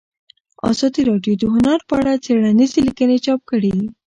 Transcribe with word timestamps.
ازادي 0.71 1.01
راډیو 1.09 1.33
د 1.39 1.43
هنر 1.53 1.79
په 1.87 1.93
اړه 1.99 2.13
څېړنیزې 2.25 2.79
لیکنې 2.87 3.17
چاپ 3.25 3.41
کړي. 3.49 3.73